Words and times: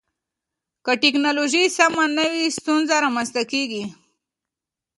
که 0.85 0.91
ټکنالوژي 1.03 1.63
سمه 1.77 2.05
نه 2.17 2.25
وي، 2.31 2.45
ستونزې 2.57 2.95
رامنځته 3.05 3.41
کېږي. 3.51 3.83